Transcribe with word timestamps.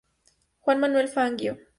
Juan 0.61 0.79
Manuel 0.79 1.09
Fangio. 1.09 1.59